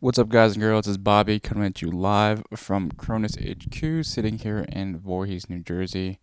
What's 0.00 0.18
up, 0.18 0.28
guys 0.28 0.52
and 0.52 0.60
girls? 0.60 0.88
It's 0.88 0.98
Bobby 0.98 1.38
coming 1.38 1.64
at 1.64 1.80
you 1.80 1.90
live 1.90 2.42
from 2.54 2.90
Cronus 2.90 3.36
HQ, 3.36 4.04
sitting 4.04 4.38
here 4.38 4.66
in 4.68 4.98
Voorhees, 4.98 5.48
New 5.48 5.60
Jersey. 5.60 6.18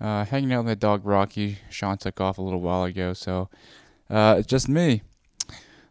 Uh, 0.00 0.24
hanging 0.24 0.52
out 0.52 0.58
with 0.58 0.68
my 0.68 0.74
dog 0.74 1.04
Rocky. 1.04 1.58
Sean 1.68 1.98
took 1.98 2.20
off 2.20 2.38
a 2.38 2.42
little 2.42 2.60
while 2.60 2.84
ago, 2.84 3.12
so 3.12 3.50
uh, 4.08 4.36
it's 4.38 4.46
just 4.46 4.68
me. 4.68 5.02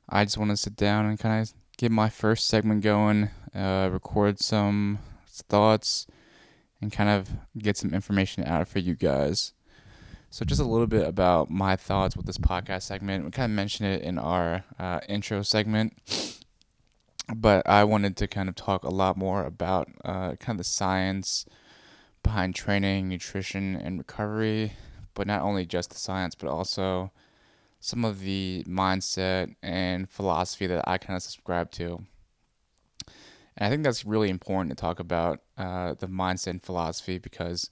I 0.07 0.23
just 0.23 0.37
want 0.37 0.49
to 0.51 0.57
sit 0.57 0.75
down 0.75 1.05
and 1.05 1.19
kind 1.19 1.41
of 1.41 1.53
get 1.77 1.91
my 1.91 2.09
first 2.09 2.47
segment 2.47 2.82
going, 2.82 3.29
uh, 3.54 3.89
record 3.91 4.39
some 4.39 4.99
thoughts, 5.27 6.07
and 6.81 6.91
kind 6.91 7.09
of 7.09 7.29
get 7.57 7.77
some 7.77 7.93
information 7.93 8.45
out 8.45 8.67
for 8.70 8.79
you 8.79 8.95
guys. 8.95 9.54
So, 10.31 10.45
just 10.45 10.61
a 10.61 10.65
little 10.65 10.88
bit 10.88 11.05
about 11.07 11.51
my 11.51 11.75
thoughts 11.75 12.15
with 12.15 12.25
this 12.25 12.38
podcast 12.38 12.83
segment. 12.83 13.25
We 13.25 13.31
kind 13.31 13.51
of 13.51 13.55
mentioned 13.55 13.89
it 13.89 14.04
in 14.04 14.17
our 14.17 14.63
uh, 14.79 15.01
intro 15.09 15.43
segment 15.43 15.93
but 17.36 17.68
I 17.68 17.84
wanted 17.84 18.17
to 18.17 18.27
kind 18.27 18.49
of 18.49 18.55
talk 18.55 18.84
a 18.84 18.90
lot 18.90 19.17
more 19.17 19.44
about 19.44 19.90
uh, 20.03 20.35
kind 20.35 20.52
of 20.52 20.58
the 20.58 20.63
science 20.63 21.45
behind 22.23 22.55
training, 22.55 23.08
nutrition, 23.08 23.76
and 23.76 23.98
recovery, 23.98 24.73
but 25.13 25.27
not 25.27 25.41
only 25.41 25.66
just 25.66 25.91
the 25.91 25.98
science, 25.98 26.36
but 26.36 26.50
also 26.50 27.12
some 27.80 28.03
of 28.03 28.22
the 28.22 28.63
mindset 28.67 29.55
and 29.63 30.09
philosophy 30.09 30.67
that 30.67 30.88
I 30.88 30.98
kind 30.98 31.16
of 31.16 31.23
subscribe 31.23 31.72
to. 31.72 32.03
And 33.55 33.67
I 33.67 33.70
think 33.70 33.84
that's 33.84 34.05
really 34.05 34.30
important 34.30 34.72
to 34.72 34.81
talk 34.81 35.00
about 35.00 35.41
uh, 35.58 35.95
the 35.98 36.08
mindset 36.08 36.48
and 36.48 36.64
philosophy 36.64 37.17
because 37.17 37.70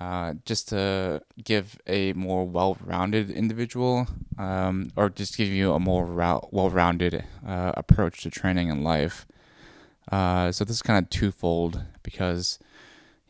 uh, 0.00 0.34
just 0.44 0.68
to 0.68 1.22
give 1.42 1.78
a 1.86 2.12
more 2.12 2.44
well-rounded 2.44 3.30
individual, 3.30 4.06
um, 4.38 4.90
or 4.96 5.08
just 5.08 5.36
give 5.36 5.48
you 5.48 5.72
a 5.72 5.80
more 5.80 6.06
well-rounded 6.52 7.24
uh, 7.46 7.72
approach 7.76 8.22
to 8.22 8.30
training 8.30 8.68
in 8.68 8.82
life. 8.82 9.26
Uh, 10.12 10.52
so 10.52 10.64
this 10.64 10.76
is 10.76 10.82
kind 10.82 11.02
of 11.02 11.10
twofold 11.10 11.82
because, 12.02 12.58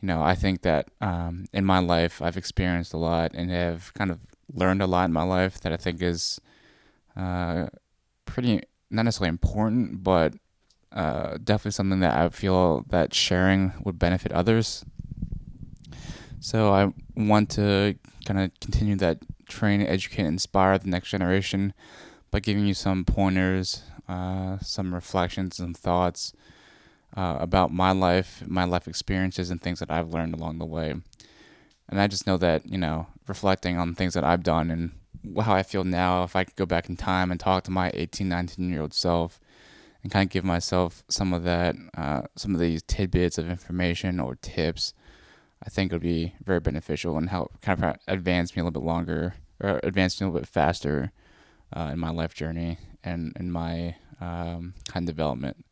you 0.01 0.07
know, 0.07 0.21
I 0.21 0.35
think 0.35 0.61
that 0.61 0.89
um, 1.01 1.45
in 1.53 1.65
my 1.65 1.79
life 1.79 2.21
I've 2.21 2.37
experienced 2.37 2.93
a 2.93 2.97
lot 2.97 3.31
and 3.33 3.49
have 3.49 3.93
kind 3.93 4.11
of 4.11 4.19
learned 4.53 4.81
a 4.81 4.87
lot 4.87 5.05
in 5.05 5.13
my 5.13 5.23
life 5.23 5.59
that 5.61 5.73
I 5.73 5.77
think 5.77 6.01
is 6.01 6.39
uh, 7.15 7.67
pretty 8.25 8.61
not 8.91 9.03
necessarily 9.03 9.29
important, 9.29 10.03
but 10.03 10.33
uh, 10.91 11.37
definitely 11.43 11.71
something 11.71 11.99
that 12.01 12.17
I 12.17 12.29
feel 12.29 12.85
that 12.89 13.13
sharing 13.13 13.73
would 13.83 13.99
benefit 13.99 14.31
others 14.31 14.85
so 16.39 16.71
I 16.71 16.93
want 17.15 17.49
to 17.51 17.95
kind 18.25 18.39
of 18.39 18.51
continue 18.59 18.95
that 18.97 19.19
train, 19.47 19.81
educate, 19.81 20.25
inspire 20.25 20.77
the 20.77 20.89
next 20.89 21.09
generation 21.09 21.73
by 22.31 22.39
giving 22.39 22.65
you 22.65 22.73
some 22.73 23.05
pointers, 23.05 23.83
uh, 24.07 24.57
some 24.59 24.93
reflections, 24.93 25.57
some 25.57 25.73
thoughts 25.73 26.33
uh, 27.15 27.37
about 27.39 27.73
my 27.73 27.91
life, 27.91 28.43
my 28.45 28.63
life 28.63 28.87
experiences, 28.87 29.49
and 29.49 29.61
things 29.61 29.79
that 29.79 29.89
I've 29.89 30.13
learned 30.13 30.35
along 30.35 30.59
the 30.59 30.65
way. 30.65 30.93
And 31.89 32.01
I 32.01 32.07
just 32.07 32.27
know 32.27 32.37
that, 32.37 32.65
you 32.65 32.77
know, 32.77 33.07
reflecting 33.27 33.77
on 33.77 33.95
things 33.95 34.13
that 34.13 34.23
I've 34.23 34.43
done 34.43 34.69
and 34.69 34.91
how 35.41 35.55
I 35.55 35.63
feel 35.63 35.83
now, 35.83 36.23
if 36.23 36.35
I 36.35 36.43
could 36.43 36.55
go 36.55 36.65
back 36.65 36.89
in 36.89 36.97
time 36.97 37.31
and 37.31 37.39
talk 37.39 37.63
to 37.63 37.71
my 37.71 37.91
18, 37.93 38.27
19 38.27 38.69
year 38.69 38.81
old 38.81 38.93
self 38.93 39.39
and 40.03 40.11
kind 40.11 40.27
of 40.27 40.31
give 40.31 40.43
myself 40.43 41.03
some 41.09 41.33
of 41.33 41.43
that, 41.43 41.75
uh, 41.97 42.23
some 42.35 42.53
of 42.53 42.59
these 42.59 42.83
tidbits 42.83 43.37
of 43.37 43.49
information 43.49 44.19
or 44.19 44.35
tips 44.35 44.93
I 45.63 45.69
think 45.69 45.91
it 45.91 45.95
would 45.95 46.01
be 46.01 46.33
very 46.43 46.59
beneficial 46.59 47.17
and 47.17 47.29
help 47.29 47.59
kind 47.61 47.83
of 47.83 47.97
advance 48.07 48.55
me 48.55 48.61
a 48.61 48.63
little 48.63 48.79
bit 48.79 48.85
longer 48.85 49.35
or 49.59 49.79
advance 49.83 50.19
me 50.19 50.25
a 50.25 50.29
little 50.29 50.41
bit 50.41 50.49
faster 50.49 51.11
uh, 51.75 51.89
in 51.93 51.99
my 51.99 52.11
life 52.11 52.33
journey 52.33 52.77
and 53.03 53.35
in 53.39 53.51
my 53.51 53.95
um, 54.21 54.73
kind 54.87 55.07
of 55.09 55.15
development. 55.15 55.65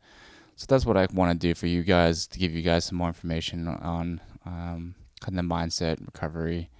So 0.56 0.66
that's 0.68 0.86
what 0.86 0.96
I 0.96 1.06
want 1.12 1.38
to 1.38 1.46
do 1.46 1.54
for 1.54 1.66
you 1.66 1.82
guys 1.82 2.26
to 2.28 2.38
give 2.38 2.52
you 2.52 2.62
guys 2.62 2.86
some 2.86 2.98
more 2.98 3.08
information 3.08 3.68
on 3.68 4.20
um, 4.44 4.94
kind 5.20 5.38
of 5.38 5.44
mindset, 5.44 6.04
recovery, 6.04 6.70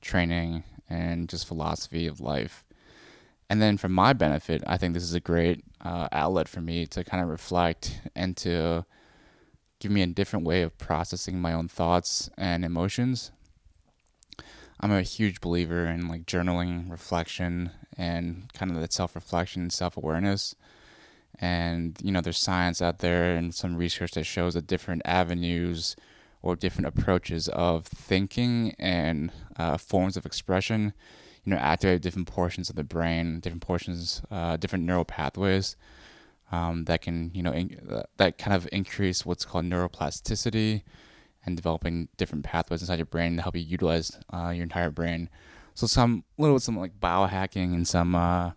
training, 0.00 0.64
and 0.88 1.28
just 1.28 1.46
philosophy 1.46 2.06
of 2.06 2.20
life. 2.20 2.64
And 3.48 3.60
then 3.60 3.76
for 3.76 3.88
my 3.88 4.12
benefit, 4.12 4.62
I 4.66 4.76
think 4.76 4.94
this 4.94 5.02
is 5.02 5.14
a 5.14 5.20
great 5.20 5.64
uh, 5.80 6.08
outlet 6.12 6.48
for 6.48 6.60
me 6.60 6.86
to 6.86 7.04
kind 7.04 7.22
of 7.22 7.28
reflect 7.28 8.00
and 8.14 8.36
to 8.38 8.84
give 9.82 9.90
me 9.90 10.02
a 10.02 10.06
different 10.06 10.46
way 10.46 10.62
of 10.62 10.78
processing 10.78 11.40
my 11.40 11.52
own 11.52 11.66
thoughts 11.66 12.30
and 12.38 12.64
emotions. 12.64 13.32
I'm 14.78 14.92
a 14.92 15.02
huge 15.02 15.40
believer 15.40 15.86
in 15.86 16.06
like 16.06 16.24
journaling, 16.24 16.88
reflection, 16.88 17.72
and 17.98 18.48
kind 18.54 18.70
of 18.70 18.80
that 18.80 18.92
self 18.92 19.16
reflection 19.16 19.62
and 19.62 19.72
self 19.72 19.96
awareness. 19.96 20.54
And, 21.40 21.98
you 22.00 22.12
know, 22.12 22.20
there's 22.20 22.38
science 22.38 22.80
out 22.80 23.00
there 23.00 23.34
and 23.34 23.52
some 23.52 23.74
research 23.74 24.12
that 24.12 24.22
shows 24.22 24.54
that 24.54 24.68
different 24.68 25.02
avenues 25.04 25.96
or 26.42 26.54
different 26.54 26.86
approaches 26.86 27.48
of 27.48 27.86
thinking 27.86 28.76
and 28.78 29.32
uh, 29.56 29.78
forms 29.78 30.16
of 30.16 30.24
expression, 30.24 30.92
you 31.42 31.50
know, 31.50 31.56
activate 31.56 32.02
different 32.02 32.28
portions 32.28 32.70
of 32.70 32.76
the 32.76 32.84
brain, 32.84 33.40
different 33.40 33.62
portions, 33.62 34.22
uh, 34.30 34.56
different 34.56 34.84
neural 34.84 35.04
pathways 35.04 35.74
um, 36.52 36.84
that 36.84 37.00
can 37.00 37.30
you 37.34 37.42
know 37.42 37.52
in, 37.52 37.80
uh, 37.90 38.02
that 38.18 38.38
kind 38.38 38.54
of 38.54 38.68
increase 38.70 39.26
what's 39.26 39.44
called 39.44 39.64
neuroplasticity 39.64 40.82
and 41.44 41.56
developing 41.56 42.08
different 42.16 42.44
pathways 42.44 42.82
inside 42.82 42.98
your 42.98 43.06
brain 43.06 43.36
to 43.36 43.42
help 43.42 43.56
you 43.56 43.62
utilize 43.62 44.20
uh, 44.32 44.50
your 44.50 44.62
entire 44.62 44.90
brain. 44.90 45.28
So 45.74 45.86
some 45.86 46.24
little 46.38 46.60
some 46.60 46.78
like 46.78 47.00
biohacking 47.00 47.74
and 47.74 47.88
some 47.88 48.14
uh, 48.14 48.52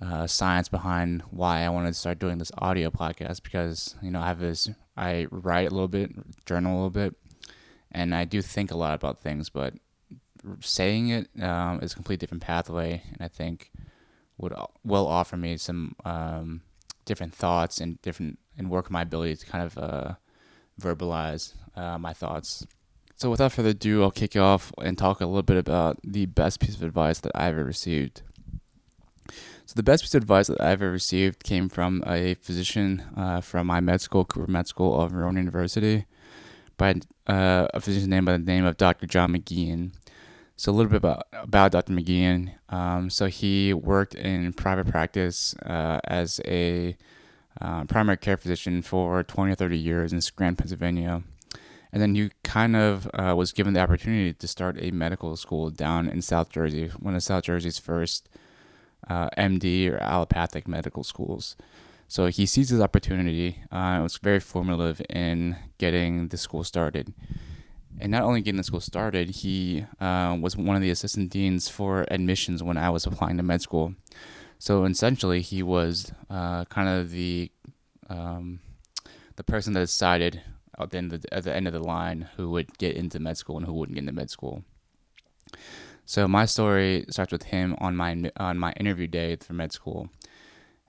uh, 0.00 0.26
science 0.26 0.68
behind 0.68 1.22
why 1.30 1.62
I 1.62 1.70
wanted 1.70 1.88
to 1.88 1.94
start 1.94 2.18
doing 2.18 2.38
this 2.38 2.52
audio 2.58 2.90
podcast 2.90 3.42
because 3.42 3.96
you 4.02 4.10
know 4.10 4.20
I 4.20 4.26
have 4.26 4.38
this 4.38 4.68
I 4.96 5.26
write 5.30 5.68
a 5.68 5.74
little 5.74 5.88
bit, 5.88 6.12
journal 6.46 6.72
a 6.72 6.76
little 6.76 6.90
bit, 6.90 7.16
and 7.90 8.14
I 8.14 8.24
do 8.24 8.42
think 8.42 8.70
a 8.70 8.76
lot 8.76 8.94
about 8.94 9.20
things, 9.20 9.48
but 9.48 9.74
saying 10.60 11.08
it 11.08 11.28
um, 11.42 11.80
is 11.80 11.92
a 11.92 11.94
completely 11.96 12.20
different 12.20 12.42
pathway, 12.42 13.02
and 13.12 13.22
I 13.22 13.28
think 13.28 13.70
would 14.36 14.52
will 14.84 15.06
offer 15.06 15.36
me 15.36 15.56
some 15.56 15.96
um, 16.04 16.62
different 17.04 17.34
thoughts 17.34 17.80
and 17.80 18.00
different 18.02 18.38
and 18.56 18.70
work 18.70 18.90
my 18.90 19.02
ability 19.02 19.36
to 19.36 19.46
kind 19.46 19.64
of 19.64 19.78
uh, 19.78 20.14
verbalize 20.80 21.54
uh, 21.76 21.98
my 21.98 22.12
thoughts. 22.12 22.66
So 23.16 23.30
without 23.30 23.52
further 23.52 23.70
ado, 23.70 24.02
I'll 24.02 24.10
kick 24.10 24.36
off 24.36 24.72
and 24.82 24.98
talk 24.98 25.20
a 25.20 25.26
little 25.26 25.42
bit 25.42 25.56
about 25.56 25.98
the 26.02 26.26
best 26.26 26.60
piece 26.60 26.74
of 26.74 26.82
advice 26.82 27.20
that 27.20 27.32
I've 27.34 27.54
ever 27.54 27.64
received. 27.64 28.22
So 29.66 29.72
the 29.76 29.82
best 29.82 30.02
piece 30.02 30.14
of 30.14 30.22
advice 30.22 30.48
that 30.48 30.60
I've 30.60 30.82
ever 30.82 30.90
received 30.90 31.42
came 31.42 31.68
from 31.68 32.02
a 32.06 32.34
physician 32.34 33.02
uh, 33.16 33.40
from 33.40 33.66
my 33.66 33.80
med 33.80 34.00
school, 34.00 34.24
Cooper 34.24 34.50
Med 34.50 34.66
School 34.66 35.00
of 35.00 35.14
Rowan 35.14 35.36
University, 35.36 36.06
by 36.76 36.96
uh, 37.26 37.68
a 37.72 37.80
physician 37.80 38.10
named 38.10 38.26
by 38.26 38.32
the 38.32 38.38
name 38.38 38.64
of 38.64 38.76
Dr. 38.76 39.06
John 39.06 39.32
McGeehan. 39.32 39.92
So 40.56 40.70
a 40.70 40.74
little 40.74 40.90
bit 40.90 40.98
about 40.98 41.26
about 41.32 41.72
Dr. 41.72 41.92
McGeehan. 41.92 42.54
Um, 42.68 43.10
so 43.10 43.26
he 43.26 43.74
worked 43.74 44.14
in 44.14 44.52
private 44.52 44.86
practice 44.86 45.54
uh, 45.66 46.00
as 46.04 46.40
a 46.44 46.96
uh, 47.60 47.84
primary 47.84 48.16
care 48.16 48.36
physician 48.36 48.82
for 48.82 49.22
20 49.22 49.52
or 49.52 49.54
30 49.54 49.78
years 49.78 50.12
in 50.12 50.20
Scranton, 50.20 50.56
Pennsylvania. 50.56 51.22
And 51.92 52.02
then 52.02 52.14
he 52.14 52.30
kind 52.42 52.74
of 52.74 53.08
uh, 53.14 53.34
was 53.36 53.52
given 53.52 53.74
the 53.74 53.80
opportunity 53.80 54.32
to 54.32 54.48
start 54.48 54.76
a 54.80 54.90
medical 54.90 55.36
school 55.36 55.70
down 55.70 56.08
in 56.08 56.22
South 56.22 56.50
Jersey, 56.50 56.88
one 56.98 57.14
of 57.14 57.22
South 57.22 57.44
Jersey's 57.44 57.78
first 57.78 58.28
uh, 59.08 59.30
MD 59.38 59.92
or 59.92 59.98
allopathic 59.98 60.66
medical 60.66 61.04
schools. 61.04 61.56
So 62.08 62.26
he 62.26 62.46
seized 62.46 62.70
his 62.70 62.80
opportunity. 62.80 63.62
Uh, 63.70 63.98
it 64.00 64.02
was 64.02 64.18
very 64.18 64.40
formative 64.40 65.00
in 65.08 65.56
getting 65.78 66.28
the 66.28 66.36
school 66.36 66.64
started 66.64 67.12
and 68.00 68.10
not 68.10 68.22
only 68.22 68.40
getting 68.40 68.56
the 68.58 68.64
school 68.64 68.80
started, 68.80 69.30
he 69.30 69.84
uh, 70.00 70.36
was 70.40 70.56
one 70.56 70.76
of 70.76 70.82
the 70.82 70.90
assistant 70.90 71.30
deans 71.30 71.68
for 71.68 72.06
admissions 72.10 72.62
when 72.62 72.76
I 72.76 72.90
was 72.90 73.06
applying 73.06 73.36
to 73.36 73.42
med 73.42 73.62
school. 73.62 73.94
So 74.58 74.84
essentially, 74.84 75.40
he 75.40 75.62
was 75.62 76.12
uh, 76.30 76.64
kind 76.66 76.88
of 76.88 77.10
the 77.10 77.50
um, 78.08 78.60
the 79.36 79.44
person 79.44 79.72
that 79.74 79.80
decided 79.80 80.42
at 80.78 80.90
the, 80.90 80.98
end 80.98 81.12
of 81.12 81.22
the, 81.22 81.34
at 81.34 81.44
the 81.44 81.54
end 81.54 81.66
of 81.66 81.72
the 81.72 81.82
line 81.82 82.28
who 82.36 82.50
would 82.50 82.76
get 82.78 82.96
into 82.96 83.18
med 83.18 83.36
school 83.36 83.56
and 83.56 83.66
who 83.66 83.72
wouldn't 83.72 83.94
get 83.94 84.02
into 84.02 84.12
med 84.12 84.30
school. 84.30 84.64
So 86.04 86.28
my 86.28 86.44
story 86.44 87.06
starts 87.08 87.32
with 87.32 87.44
him 87.44 87.76
on 87.78 87.96
my 87.96 88.30
on 88.36 88.58
my 88.58 88.72
interview 88.72 89.06
day 89.06 89.36
for 89.36 89.54
med 89.54 89.72
school. 89.72 90.10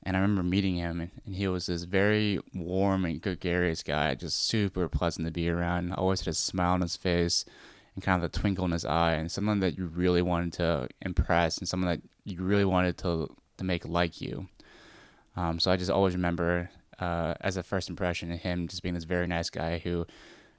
And 0.06 0.16
I 0.16 0.20
remember 0.20 0.44
meeting 0.44 0.76
him, 0.76 1.02
and, 1.02 1.36
he 1.36 1.48
was 1.48 1.66
this 1.66 1.84
very 1.84 2.40
warm 2.54 3.06
and 3.06 3.20
gregarious 3.20 3.82
guy, 3.82 4.14
just 4.14 4.48
super 4.48 4.88
pleasant 4.88 5.26
to 5.26 5.32
be 5.32 5.50
around. 5.50 5.92
Always 5.94 6.20
had 6.20 6.28
a 6.28 6.34
smile 6.34 6.74
on 6.74 6.82
his 6.82 6.96
face 6.96 7.44
and 7.96 8.04
kind 8.04 8.24
of 8.24 8.30
a 8.30 8.40
twinkle 8.40 8.66
in 8.66 8.72
his 8.72 8.86
eye, 8.86 9.14
and 9.14 9.32
someone 9.32 9.62
that 9.62 9.78
you 9.78 9.88
really 9.88 10.22
wanted 10.22 10.54
to 10.54 10.90
impress, 11.02 11.58
and 11.58 11.68
someone 11.68 11.90
that 11.90 12.02
you 12.24 12.44
really 12.44 12.66
wanted 12.66 12.98
to 13.00 13.36
to 13.58 13.64
make 13.64 13.86
like 13.88 14.22
you. 14.22 14.48
Um, 15.36 15.60
so 15.60 15.72
I 15.72 15.78
just 15.78 15.90
always 15.90 16.14
remember, 16.14 16.70
uh, 17.00 17.34
as 17.42 17.58
a 17.58 17.64
first 17.64 17.90
impression, 17.90 18.32
of 18.32 18.40
him 18.40 18.68
just 18.68 18.84
being 18.84 18.96
this 18.96 19.06
very 19.06 19.28
nice 19.28 19.50
guy 19.50 19.80
who 19.80 20.06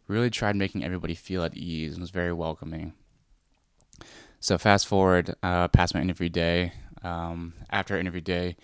really 0.08 0.30
tried 0.30 0.56
making 0.56 0.82
everybody 0.82 1.14
feel 1.14 1.44
at 1.44 1.54
ease 1.54 1.92
and 1.92 2.00
was 2.00 2.10
very 2.10 2.32
welcoming. 2.32 2.94
So 4.40 4.58
fast 4.58 4.86
forward 4.86 5.34
uh, 5.42 5.68
past 5.68 5.94
my 5.94 6.00
interview 6.00 6.28
day. 6.28 6.72
Um, 7.02 7.54
after 7.70 7.98
interview 7.98 8.20
day, 8.20 8.56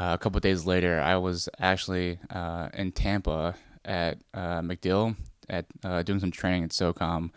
a 0.00 0.18
couple 0.18 0.40
days 0.40 0.66
later, 0.66 1.00
I 1.00 1.16
was 1.16 1.48
actually 1.58 2.18
uh, 2.30 2.68
in 2.72 2.92
Tampa 2.92 3.54
at 3.84 4.18
uh, 4.32 4.60
MacDill 4.60 5.16
at 5.48 5.66
uh, 5.84 6.02
doing 6.02 6.20
some 6.20 6.30
training 6.30 6.64
at 6.64 6.70
SOCOM 6.70 7.30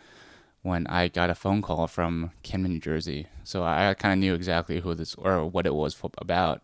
when 0.62 0.86
I 0.86 1.08
got 1.08 1.28
a 1.28 1.34
phone 1.34 1.60
call 1.60 1.86
from 1.86 2.30
Camden, 2.42 2.72
New 2.72 2.80
Jersey. 2.80 3.26
So 3.42 3.64
I 3.64 3.94
kind 3.94 4.14
of 4.14 4.18
knew 4.18 4.34
exactly 4.34 4.80
who 4.80 4.94
this 4.94 5.14
or 5.16 5.44
what 5.44 5.66
it 5.66 5.74
was 5.74 5.96
about. 6.18 6.62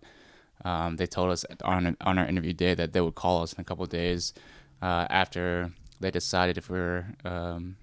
Um, 0.65 0.97
they 0.97 1.07
told 1.07 1.31
us 1.31 1.45
on 1.65 1.97
on 2.01 2.19
our 2.19 2.27
interview 2.27 2.53
day 2.53 2.75
that 2.75 2.93
they 2.93 3.01
would 3.01 3.15
call 3.15 3.43
us 3.43 3.53
in 3.53 3.61
a 3.61 3.65
couple 3.65 3.85
days 3.87 4.33
uh, 4.81 5.07
after 5.11 5.73
they 6.01 6.11
decided 6.11 6.57
if 6.57 6.71
we 6.71 6.79
were 6.79 7.07
um, 7.25 7.77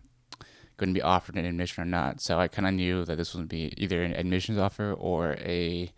going 0.78 0.90
to 0.90 0.94
be 0.94 1.02
offered 1.02 1.36
an 1.36 1.46
admission 1.46 1.84
or 1.84 1.88
not. 1.88 2.22
So 2.22 2.40
I 2.40 2.48
kind 2.48 2.68
of 2.68 2.74
knew 2.74 3.06
that 3.06 3.18
this 3.18 3.34
would 3.36 3.50
be 3.50 3.74
either 3.78 4.04
an 4.04 4.14
admissions 4.14 4.58
offer 4.60 4.94
or 4.94 5.34
a 5.40 5.92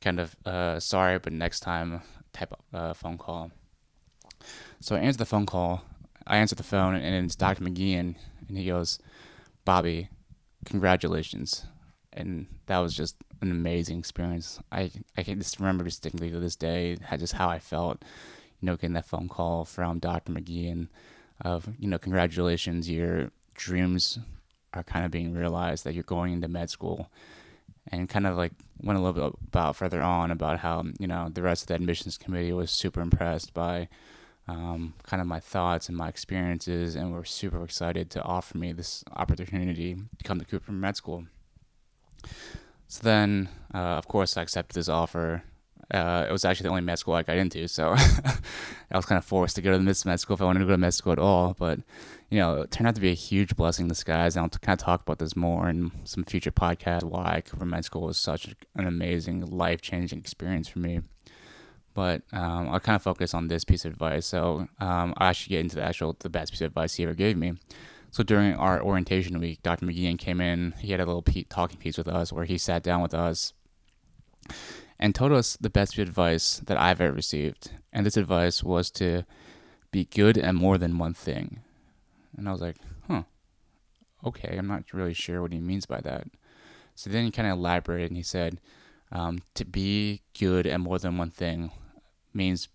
kind 0.00 0.20
of 0.20 0.36
uh, 0.44 0.80
sorry, 0.80 1.18
but 1.18 1.32
next 1.32 1.60
time 1.60 2.02
type 2.32 2.52
of 2.52 2.78
uh, 2.78 2.94
phone 2.94 3.18
call. 3.18 3.50
So 4.80 4.96
I 4.96 5.00
answer 5.00 5.18
the 5.18 5.26
phone 5.26 5.46
call. 5.46 5.82
I 6.26 6.36
answer 6.38 6.54
the 6.54 6.62
phone, 6.62 6.94
and 6.94 7.24
it's 7.24 7.36
Dr. 7.36 7.64
McGeehan, 7.64 8.14
and 8.48 8.58
he 8.58 8.66
goes, 8.66 8.98
Bobby, 9.64 10.08
congratulations. 10.64 11.66
And 12.12 12.46
that 12.66 12.78
was 12.78 12.94
just 12.94 13.16
an 13.40 13.50
amazing 13.50 13.98
experience. 13.98 14.60
I, 14.70 14.90
I 15.16 15.22
can 15.22 15.38
just 15.38 15.58
remember 15.58 15.84
distinctly 15.84 16.30
to 16.30 16.40
this 16.40 16.56
day 16.56 16.98
just 17.18 17.34
how 17.34 17.48
I 17.48 17.58
felt, 17.58 18.02
you 18.60 18.66
know, 18.66 18.76
getting 18.76 18.94
that 18.94 19.06
phone 19.06 19.28
call 19.28 19.64
from 19.64 19.98
Dr. 19.98 20.32
McGeehan 20.32 20.88
of, 21.40 21.68
you 21.78 21.88
know, 21.88 21.98
congratulations, 21.98 22.90
your 22.90 23.30
dreams 23.54 24.18
are 24.74 24.82
kind 24.82 25.04
of 25.04 25.10
being 25.10 25.34
realized 25.34 25.84
that 25.84 25.94
you're 25.94 26.02
going 26.04 26.32
into 26.32 26.48
med 26.48 26.70
school 26.70 27.10
and 27.92 28.08
kind 28.08 28.26
of 28.26 28.36
like 28.36 28.52
went 28.82 28.98
a 28.98 29.02
little 29.02 29.30
bit 29.30 29.38
about 29.48 29.76
further 29.76 30.02
on 30.02 30.30
about 30.30 30.58
how 30.60 30.84
you 30.98 31.06
know 31.06 31.28
the 31.32 31.42
rest 31.42 31.62
of 31.62 31.68
the 31.68 31.74
admissions 31.74 32.16
committee 32.16 32.52
was 32.52 32.70
super 32.70 33.00
impressed 33.00 33.52
by 33.52 33.88
um, 34.48 34.94
kind 35.04 35.20
of 35.20 35.26
my 35.26 35.38
thoughts 35.40 35.88
and 35.88 35.96
my 35.96 36.08
experiences 36.08 36.96
and 36.96 37.12
were 37.12 37.24
super 37.24 37.62
excited 37.62 38.10
to 38.10 38.22
offer 38.22 38.58
me 38.58 38.72
this 38.72 39.04
opportunity 39.12 39.94
to 39.94 40.24
come 40.24 40.38
to 40.40 40.44
Cooper 40.44 40.72
Med 40.72 40.96
School. 40.96 41.26
So 42.88 43.00
then, 43.02 43.48
uh, 43.72 43.78
of 43.78 44.08
course, 44.08 44.36
I 44.36 44.42
accepted 44.42 44.74
this 44.74 44.88
offer 44.88 45.44
uh, 45.92 46.26
it 46.28 46.32
was 46.32 46.44
actually 46.44 46.64
the 46.64 46.70
only 46.70 46.82
med 46.82 46.98
school 46.98 47.14
I 47.14 47.22
got 47.22 47.36
into, 47.36 47.66
so 47.68 47.94
I 48.90 48.96
was 48.96 49.06
kind 49.06 49.18
of 49.18 49.24
forced 49.24 49.56
to 49.56 49.62
go 49.62 49.72
to 49.72 49.78
the 49.78 50.02
med 50.06 50.20
school 50.20 50.34
if 50.34 50.42
I 50.42 50.44
wanted 50.44 50.60
to 50.60 50.66
go 50.66 50.72
to 50.72 50.78
med 50.78 50.94
school 50.94 51.12
at 51.12 51.18
all. 51.18 51.54
But 51.58 51.80
you 52.30 52.38
know, 52.38 52.62
it 52.62 52.70
turned 52.70 52.86
out 52.86 52.94
to 52.94 53.00
be 53.00 53.10
a 53.10 53.14
huge 53.14 53.56
blessing 53.56 53.84
in 53.84 53.88
disguise. 53.88 54.36
And 54.36 54.44
I'll 54.44 54.48
kind 54.50 54.80
of 54.80 54.84
talk 54.84 55.02
about 55.02 55.18
this 55.18 55.34
more 55.34 55.68
in 55.68 55.90
some 56.04 56.24
future 56.24 56.52
podcasts. 56.52 57.02
Why 57.02 57.42
Cooper 57.44 57.64
Med 57.64 57.84
School 57.84 58.02
was 58.02 58.18
such 58.18 58.54
an 58.76 58.86
amazing, 58.86 59.44
life 59.50 59.80
changing 59.80 60.20
experience 60.20 60.68
for 60.68 60.78
me. 60.78 61.00
But 61.92 62.22
um, 62.32 62.68
I'll 62.68 62.78
kind 62.78 62.94
of 62.94 63.02
focus 63.02 63.34
on 63.34 63.48
this 63.48 63.64
piece 63.64 63.84
of 63.84 63.92
advice. 63.92 64.26
So 64.26 64.68
um, 64.78 65.12
I 65.16 65.28
actually 65.28 65.56
get 65.56 65.60
into 65.60 65.76
the 65.76 65.82
actual 65.82 66.16
the 66.20 66.30
best 66.30 66.52
piece 66.52 66.60
of 66.60 66.66
advice 66.66 66.94
he 66.94 67.02
ever 67.02 67.14
gave 67.14 67.36
me. 67.36 67.54
So 68.12 68.22
during 68.22 68.54
our 68.54 68.80
orientation 68.80 69.38
week, 69.40 69.62
Dr. 69.62 69.86
McGeehan 69.86 70.18
came 70.18 70.40
in. 70.40 70.72
He 70.78 70.92
had 70.92 71.00
a 71.00 71.06
little 71.06 71.24
talking 71.48 71.78
piece 71.78 71.98
with 71.98 72.08
us 72.08 72.32
where 72.32 72.44
he 72.44 72.58
sat 72.58 72.82
down 72.84 73.02
with 73.02 73.14
us 73.14 73.52
and 75.00 75.14
told 75.14 75.32
us 75.32 75.56
the 75.56 75.70
best 75.70 75.98
advice 75.98 76.58
that 76.66 76.78
I've 76.78 77.00
ever 77.00 77.12
received. 77.12 77.72
And 77.90 78.04
this 78.04 78.18
advice 78.18 78.62
was 78.62 78.90
to 78.92 79.24
be 79.90 80.04
good 80.04 80.36
at 80.36 80.54
more 80.54 80.76
than 80.76 80.98
one 80.98 81.14
thing. 81.14 81.60
And 82.36 82.46
I 82.46 82.52
was 82.52 82.60
like, 82.60 82.76
huh, 83.08 83.22
okay, 84.24 84.56
I'm 84.56 84.68
not 84.68 84.92
really 84.92 85.14
sure 85.14 85.40
what 85.40 85.52
he 85.52 85.58
means 85.58 85.86
by 85.86 86.00
that. 86.02 86.28
So 86.94 87.08
then 87.08 87.24
he 87.24 87.30
kind 87.30 87.48
of 87.48 87.58
elaborated 87.58 88.10
and 88.10 88.16
he 88.18 88.22
said, 88.22 88.60
um, 89.10 89.40
to 89.54 89.64
be 89.64 90.20
good 90.38 90.66
at 90.66 90.80
more 90.80 90.98
than 90.98 91.16
one 91.16 91.30
thing 91.30 91.72
means 92.34 92.68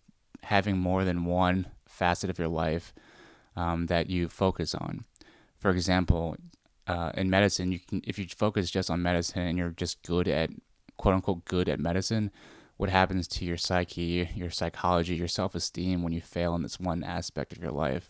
having 0.43 0.77
more 0.77 1.05
than 1.05 1.25
one 1.25 1.67
facet 1.87 2.29
of 2.29 2.39
your 2.39 2.47
life 2.47 2.91
um, 3.55 3.85
that 3.85 4.09
you 4.09 4.27
focus 4.27 4.73
on. 4.73 5.05
For 5.59 5.69
example, 5.69 6.35
uh, 6.87 7.11
in 7.13 7.29
medicine, 7.29 7.71
you 7.71 7.79
can 7.79 8.01
if 8.03 8.19
you 8.19 8.25
focus 8.27 8.69
just 8.69 8.89
on 8.89 9.01
medicine 9.01 9.43
and 9.43 9.57
you're 9.57 9.69
just 9.69 10.01
good 10.03 10.27
at 10.27 10.49
quote 10.97 11.15
unquote 11.15 11.45
good 11.45 11.69
at 11.69 11.79
medicine, 11.79 12.31
what 12.77 12.89
happens 12.89 13.27
to 13.27 13.45
your 13.45 13.57
psyche, 13.57 14.29
your 14.35 14.49
psychology, 14.49 15.15
your 15.15 15.27
self 15.27 15.55
esteem 15.55 16.03
when 16.03 16.13
you 16.13 16.21
fail 16.21 16.55
in 16.55 16.61
this 16.61 16.79
one 16.79 17.03
aspect 17.03 17.53
of 17.53 17.61
your 17.61 17.71
life. 17.71 18.09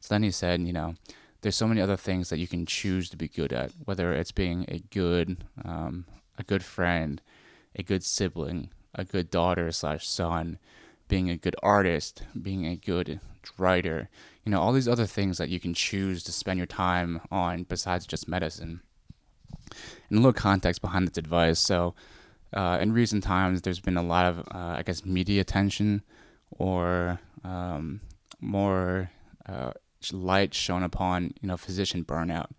So 0.00 0.14
then 0.14 0.22
he 0.22 0.30
said, 0.30 0.60
you 0.62 0.72
know, 0.72 0.94
there's 1.40 1.56
so 1.56 1.66
many 1.66 1.80
other 1.80 1.96
things 1.96 2.28
that 2.28 2.38
you 2.38 2.46
can 2.46 2.66
choose 2.66 3.10
to 3.10 3.16
be 3.16 3.28
good 3.28 3.52
at, 3.52 3.72
whether 3.84 4.12
it's 4.12 4.32
being 4.32 4.64
a 4.68 4.80
good, 4.90 5.44
um, 5.64 6.06
a 6.38 6.42
good 6.42 6.64
friend, 6.64 7.20
a 7.74 7.82
good 7.82 8.04
sibling, 8.04 8.70
a 8.94 9.04
good 9.04 9.30
daughter 9.30 9.70
slash 9.72 10.06
son, 10.08 10.58
being 11.08 11.30
a 11.30 11.36
good 11.36 11.56
artist, 11.62 12.22
being 12.40 12.66
a 12.66 12.76
good 12.76 13.20
writer, 13.56 14.08
you 14.44 14.52
know, 14.52 14.60
all 14.60 14.72
these 14.72 14.88
other 14.88 15.06
things 15.06 15.38
that 15.38 15.48
you 15.48 15.58
can 15.58 15.74
choose 15.74 16.22
to 16.22 16.32
spend 16.32 16.58
your 16.58 16.66
time 16.66 17.20
on 17.30 17.64
besides 17.64 18.06
just 18.06 18.28
medicine 18.28 18.80
and 20.08 20.18
a 20.18 20.20
little 20.20 20.32
context 20.32 20.80
behind 20.80 21.08
this 21.08 21.18
advice. 21.18 21.58
So, 21.58 21.94
uh, 22.52 22.78
in 22.80 22.92
recent 22.92 23.24
times, 23.24 23.62
there's 23.62 23.80
been 23.80 23.96
a 23.96 24.02
lot 24.02 24.26
of, 24.26 24.38
uh, 24.38 24.76
I 24.78 24.82
guess, 24.84 25.04
media 25.04 25.40
attention 25.40 26.02
or 26.50 27.20
um, 27.44 28.00
more 28.40 29.10
uh, 29.46 29.72
light 30.12 30.54
shown 30.54 30.82
upon, 30.82 31.34
you 31.40 31.48
know, 31.48 31.56
physician 31.56 32.04
burnout. 32.04 32.50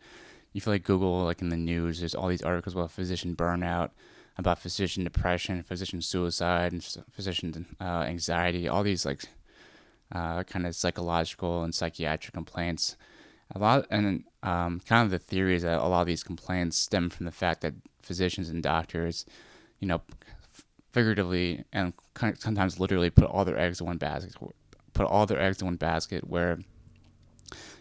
You 0.53 0.61
feel 0.61 0.73
like 0.73 0.83
Google, 0.83 1.23
like 1.23 1.41
in 1.41 1.49
the 1.49 1.57
news, 1.57 1.99
there's 1.99 2.15
all 2.15 2.27
these 2.27 2.41
articles 2.41 2.75
about 2.75 2.91
physician 2.91 3.35
burnout, 3.35 3.91
about 4.37 4.59
physician 4.59 5.03
depression, 5.03 5.61
physician 5.63 6.01
suicide, 6.01 6.73
physician 7.11 7.65
uh, 7.79 8.03
anxiety, 8.07 8.67
all 8.67 8.83
these 8.83 9.05
like 9.05 9.23
uh, 10.11 10.43
kind 10.43 10.65
of 10.65 10.75
psychological 10.75 11.63
and 11.63 11.73
psychiatric 11.73 12.33
complaints 12.33 12.95
a 13.55 13.59
lot 13.59 13.85
and 13.89 14.23
um, 14.43 14.79
kind 14.81 15.05
of 15.05 15.11
the 15.11 15.19
theory 15.19 15.55
is 15.55 15.63
that 15.63 15.79
a 15.79 15.87
lot 15.87 16.01
of 16.01 16.07
these 16.07 16.23
complaints 16.23 16.77
stem 16.77 17.09
from 17.09 17.25
the 17.25 17.31
fact 17.31 17.61
that 17.61 17.73
physicians 18.01 18.49
and 18.49 18.63
doctors, 18.63 19.25
you 19.79 19.87
know, 19.87 20.01
figuratively 20.91 21.63
and 21.73 21.93
sometimes 22.35 22.79
literally 22.79 23.09
put 23.09 23.25
all 23.25 23.45
their 23.45 23.59
eggs 23.59 23.79
in 23.79 23.87
one 23.87 23.97
basket, 23.97 24.35
put 24.93 25.05
all 25.05 25.25
their 25.25 25.41
eggs 25.41 25.61
in 25.61 25.67
one 25.67 25.75
basket 25.75 26.27
where, 26.27 26.59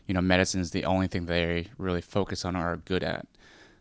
you 0.06 0.14
know, 0.14 0.20
medicine 0.20 0.60
is 0.60 0.70
the 0.70 0.84
only 0.84 1.06
thing 1.06 1.26
they 1.26 1.68
really 1.76 2.00
focus 2.00 2.44
on 2.44 2.56
or 2.56 2.60
are 2.60 2.76
good 2.76 3.04
at. 3.04 3.26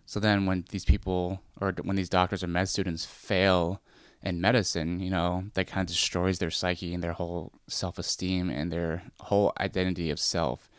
So 0.05 0.19
then 0.19 0.45
when 0.45 0.65
these 0.69 0.85
people 0.85 1.41
or 1.59 1.73
when 1.81 1.95
these 1.95 2.09
doctors 2.09 2.43
or 2.43 2.47
med 2.47 2.69
students 2.69 3.05
fail 3.05 3.81
in 4.21 4.41
medicine, 4.41 4.99
you 4.99 5.09
know, 5.09 5.45
that 5.53 5.67
kind 5.67 5.81
of 5.81 5.87
destroys 5.87 6.39
their 6.39 6.51
psyche 6.51 6.93
and 6.93 7.03
their 7.03 7.13
whole 7.13 7.53
self 7.67 7.97
esteem 7.97 8.49
and 8.49 8.71
their 8.71 9.03
whole 9.19 9.53
identity 9.59 10.09
of 10.09 10.19
self 10.19 10.69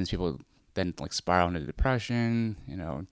these 0.00 0.10
people 0.10 0.40
then 0.74 0.94
like 0.98 1.12
spiral 1.12 1.48
into 1.48 1.60
depression, 1.60 2.56
you 2.66 2.76
know, 2.76 3.06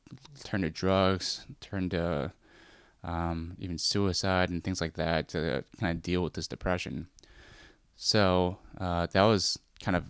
turn 0.45 0.62
to 0.62 0.71
drugs, 0.71 1.47
turn 1.61 1.88
to 1.90 2.33
um, 3.05 3.57
even 3.59 3.79
suicide 3.79 4.50
and 4.50 4.62
things 4.62 4.81
like 4.81 4.95
that 4.95 5.29
to 5.29 5.64
kind 5.79 5.97
of 5.97 6.02
deal 6.02 6.23
with 6.23 6.35
this 6.35 6.49
depression. 6.49 7.09
So 7.97 8.59
uh, 8.79 9.07
that 9.12 9.23
was 9.23 9.59
kind 9.83 9.97
of 9.97 10.05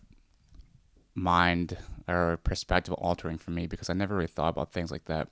mind 1.15 1.77
or 2.09 2.39
perspective 2.45 2.95
altering 2.95 3.39
for 3.39 3.51
me 3.51 3.67
because 3.67 3.91
I 3.91 3.95
never 3.95 4.15
really 4.15 4.27
thought 4.27 4.51
about 4.51 4.73
things 4.73 4.91
like 4.91 5.07
that. 5.07 5.29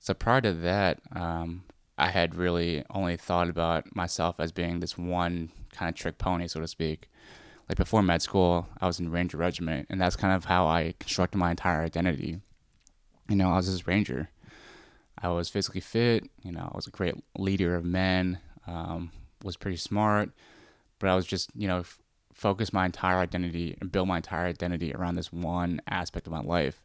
So 0.00 0.14
prior 0.14 0.40
to 0.40 0.52
that, 0.52 1.00
um, 1.14 1.64
I 1.96 2.08
had 2.10 2.34
really 2.34 2.84
only 2.90 3.16
thought 3.16 3.48
about 3.48 3.94
myself 3.94 4.36
as 4.38 4.52
being 4.52 4.80
this 4.80 4.96
one 4.96 5.50
kind 5.72 5.88
of 5.88 5.94
trick 5.94 6.18
pony, 6.18 6.46
so 6.48 6.60
to 6.60 6.68
speak 6.68 7.08
like 7.68 7.76
before 7.76 8.02
med 8.02 8.22
school, 8.22 8.66
I 8.80 8.86
was 8.86 8.98
in 8.98 9.10
Ranger 9.10 9.36
Regiment, 9.36 9.86
and 9.90 10.00
that's 10.00 10.16
kind 10.16 10.34
of 10.34 10.46
how 10.46 10.66
I 10.66 10.94
constructed 10.98 11.38
my 11.38 11.50
entire 11.50 11.82
identity. 11.82 12.40
You 13.28 13.36
know, 13.36 13.50
I 13.50 13.56
was 13.56 13.70
this 13.70 13.86
Ranger. 13.86 14.30
I 15.20 15.28
was 15.28 15.48
physically 15.48 15.80
fit. 15.80 16.24
You 16.42 16.52
know, 16.52 16.70
I 16.72 16.76
was 16.76 16.86
a 16.86 16.90
great 16.90 17.14
leader 17.36 17.74
of 17.74 17.84
men. 17.84 18.38
Um, 18.66 19.12
was 19.44 19.56
pretty 19.56 19.76
smart, 19.76 20.30
but 20.98 21.08
I 21.08 21.14
was 21.14 21.26
just 21.26 21.50
you 21.54 21.68
know 21.68 21.80
f- 21.80 21.98
focused 22.32 22.72
my 22.72 22.86
entire 22.86 23.18
identity 23.18 23.76
and 23.80 23.92
build 23.92 24.08
my 24.08 24.16
entire 24.16 24.46
identity 24.46 24.92
around 24.92 25.14
this 25.14 25.32
one 25.32 25.80
aspect 25.88 26.26
of 26.26 26.32
my 26.32 26.40
life, 26.40 26.84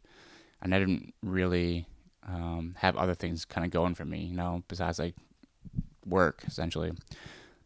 and 0.60 0.74
I 0.74 0.78
didn't 0.78 1.14
really 1.22 1.86
um, 2.26 2.74
have 2.78 2.96
other 2.96 3.14
things 3.14 3.44
kind 3.44 3.64
of 3.64 3.70
going 3.70 3.94
for 3.94 4.04
me. 4.04 4.20
You 4.20 4.36
know, 4.36 4.62
besides 4.68 4.98
like 4.98 5.14
work 6.06 6.42
essentially. 6.46 6.92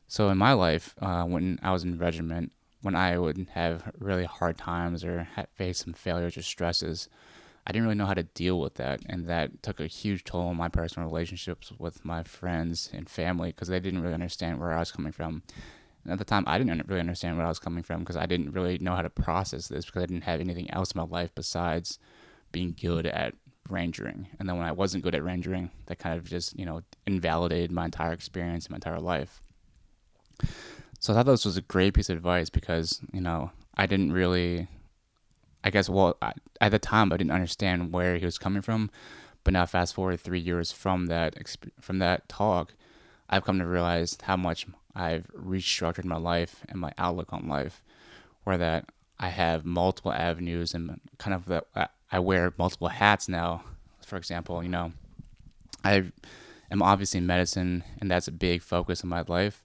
So 0.06 0.30
in 0.30 0.38
my 0.38 0.52
life, 0.52 0.94
uh, 1.00 1.24
when 1.24 1.58
I 1.62 1.70
was 1.72 1.84
in 1.84 1.98
regiment, 1.98 2.52
when 2.88 2.96
I 2.96 3.18
would 3.18 3.48
have 3.52 3.92
really 3.98 4.24
hard 4.24 4.56
times 4.56 5.04
or 5.04 5.28
face 5.54 5.84
some 5.84 5.92
failures 5.92 6.38
or 6.38 6.42
stresses, 6.42 7.10
I 7.66 7.70
didn't 7.70 7.84
really 7.84 7.98
know 7.98 8.06
how 8.06 8.14
to 8.14 8.22
deal 8.22 8.58
with 8.58 8.76
that. 8.76 9.00
And 9.04 9.26
that 9.26 9.62
took 9.62 9.78
a 9.78 9.86
huge 9.86 10.24
toll 10.24 10.48
on 10.48 10.56
my 10.56 10.70
personal 10.70 11.06
relationships 11.06 11.70
with 11.78 12.02
my 12.02 12.22
friends 12.22 12.88
and 12.94 13.06
family 13.06 13.50
because 13.50 13.68
they 13.68 13.78
didn't 13.78 14.00
really 14.00 14.14
understand 14.14 14.58
where 14.58 14.72
I 14.72 14.78
was 14.78 14.90
coming 14.90 15.12
from. 15.12 15.42
And 16.02 16.14
at 16.14 16.18
the 16.18 16.24
time, 16.24 16.44
I 16.46 16.56
didn't 16.56 16.88
really 16.88 17.02
understand 17.02 17.36
where 17.36 17.44
I 17.44 17.50
was 17.50 17.58
coming 17.58 17.82
from 17.82 18.00
because 18.00 18.16
I 18.16 18.24
didn't 18.24 18.52
really 18.52 18.78
know 18.78 18.94
how 18.94 19.02
to 19.02 19.10
process 19.10 19.68
this 19.68 19.84
because 19.84 20.02
I 20.02 20.06
didn't 20.06 20.24
have 20.24 20.40
anything 20.40 20.70
else 20.70 20.92
in 20.92 20.98
my 20.98 21.04
life 21.04 21.34
besides 21.34 21.98
being 22.52 22.74
good 22.80 23.04
at 23.04 23.34
rangering. 23.68 24.28
And 24.38 24.48
then 24.48 24.56
when 24.56 24.66
I 24.66 24.72
wasn't 24.72 25.04
good 25.04 25.14
at 25.14 25.20
rangering, 25.20 25.68
that 25.88 25.98
kind 25.98 26.16
of 26.16 26.24
just, 26.24 26.58
you 26.58 26.64
know, 26.64 26.80
invalidated 27.06 27.70
my 27.70 27.84
entire 27.84 28.14
experience, 28.14 28.64
and 28.64 28.70
my 28.70 28.76
entire 28.76 28.98
life. 28.98 29.42
So 31.00 31.12
I 31.12 31.16
thought 31.16 31.26
this 31.26 31.44
was 31.44 31.56
a 31.56 31.62
great 31.62 31.94
piece 31.94 32.10
of 32.10 32.16
advice 32.16 32.50
because, 32.50 33.00
you 33.12 33.20
know, 33.20 33.52
I 33.76 33.86
didn't 33.86 34.12
really, 34.12 34.66
I 35.62 35.70
guess, 35.70 35.88
well, 35.88 36.16
I, 36.20 36.32
at 36.60 36.70
the 36.70 36.78
time, 36.78 37.12
I 37.12 37.16
didn't 37.16 37.30
understand 37.30 37.92
where 37.92 38.16
he 38.16 38.24
was 38.24 38.38
coming 38.38 38.62
from. 38.62 38.90
But 39.44 39.52
now, 39.52 39.64
fast 39.66 39.94
forward 39.94 40.20
three 40.20 40.40
years 40.40 40.72
from 40.72 41.06
that 41.06 41.36
from 41.80 42.00
that 42.00 42.28
talk, 42.28 42.74
I've 43.30 43.44
come 43.44 43.58
to 43.60 43.66
realize 43.66 44.18
how 44.22 44.36
much 44.36 44.66
I've 44.94 45.26
restructured 45.28 46.04
my 46.04 46.18
life 46.18 46.64
and 46.68 46.80
my 46.80 46.92
outlook 46.98 47.32
on 47.32 47.48
life, 47.48 47.82
where 48.44 48.58
that 48.58 48.90
I 49.20 49.28
have 49.28 49.64
multiple 49.64 50.12
avenues 50.12 50.74
and 50.74 51.00
kind 51.18 51.34
of 51.34 51.46
that 51.46 51.92
I 52.10 52.18
wear 52.18 52.52
multiple 52.58 52.88
hats 52.88 53.28
now. 53.28 53.62
For 54.04 54.16
example, 54.16 54.62
you 54.62 54.68
know, 54.68 54.92
I 55.84 56.10
am 56.70 56.82
obviously 56.82 57.18
in 57.18 57.26
medicine, 57.26 57.84
and 58.00 58.10
that's 58.10 58.28
a 58.28 58.32
big 58.32 58.62
focus 58.62 59.02
in 59.02 59.08
my 59.08 59.22
life 59.28 59.62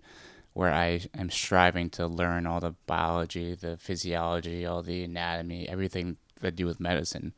where 0.53 0.71
I 0.71 1.01
am 1.17 1.29
striving 1.29 1.89
to 1.91 2.07
learn 2.07 2.45
all 2.45 2.59
the 2.59 2.75
biology, 2.85 3.55
the 3.55 3.77
physiology, 3.77 4.65
all 4.65 4.83
the 4.83 5.03
anatomy, 5.03 5.67
everything 5.67 6.17
that 6.41 6.55
do 6.55 6.65
with 6.65 6.79
medicine. 6.79 7.33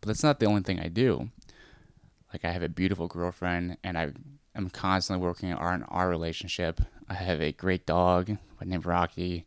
But 0.00 0.08
that's 0.08 0.22
not 0.22 0.40
the 0.40 0.46
only 0.46 0.62
thing 0.62 0.80
I 0.80 0.88
do. 0.88 1.30
Like 2.32 2.44
I 2.44 2.50
have 2.50 2.62
a 2.62 2.68
beautiful 2.68 3.06
girlfriend, 3.06 3.76
and 3.84 3.96
I 3.96 4.12
am 4.56 4.70
constantly 4.70 5.24
working 5.24 5.52
on 5.52 5.82
our 5.84 6.08
relationship. 6.08 6.80
I 7.08 7.14
have 7.14 7.40
a 7.40 7.52
great 7.52 7.86
dog 7.86 8.36
named 8.64 8.86
Rocky, 8.86 9.46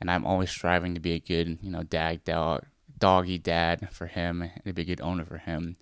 and 0.00 0.10
I'm 0.10 0.26
always 0.26 0.50
striving 0.50 0.94
to 0.94 1.00
be 1.00 1.12
a 1.12 1.20
good, 1.20 1.58
you 1.62 1.70
know, 1.70 1.84
dad 1.84 2.24
dog, 2.24 2.64
doggy 2.98 3.38
dad 3.38 3.88
for 3.92 4.06
him, 4.06 4.42
and 4.42 4.64
to 4.64 4.72
be 4.72 4.82
a 4.82 4.86
good 4.86 5.00
owner 5.00 5.24
for 5.24 5.38
him. 5.38 5.76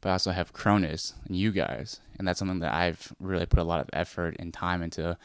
But 0.00 0.08
I 0.08 0.12
also 0.12 0.30
have 0.30 0.52
Cronus 0.52 1.14
and 1.26 1.36
you 1.36 1.52
guys, 1.52 2.00
and 2.18 2.26
that's 2.26 2.38
something 2.38 2.60
that 2.60 2.72
I've 2.72 3.12
really 3.20 3.46
put 3.46 3.58
a 3.58 3.64
lot 3.64 3.80
of 3.80 3.90
effort 3.92 4.36
and 4.38 4.54
time 4.54 4.82
into 4.82 5.18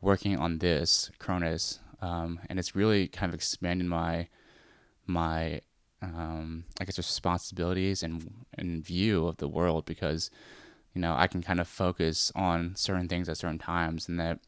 working 0.00 0.38
on 0.38 0.58
this 0.58 1.10
Cronus, 1.18 1.80
um, 2.00 2.40
and 2.48 2.58
it's 2.58 2.76
really 2.76 3.08
kind 3.08 3.30
of 3.30 3.34
expanded 3.34 3.86
my 3.86 4.28
my 5.06 5.60
um, 6.02 6.64
I 6.80 6.84
guess 6.84 6.98
responsibilities 6.98 8.02
and 8.02 8.44
and 8.56 8.84
view 8.84 9.26
of 9.26 9.38
the 9.38 9.48
world 9.48 9.84
because 9.86 10.30
you 10.94 11.00
know 11.00 11.14
I 11.16 11.26
can 11.26 11.42
kind 11.42 11.60
of 11.60 11.68
focus 11.68 12.30
on 12.34 12.74
certain 12.76 13.08
things 13.08 13.28
at 13.28 13.38
certain 13.38 13.58
times, 13.58 14.08
and 14.08 14.18
that 14.20 14.40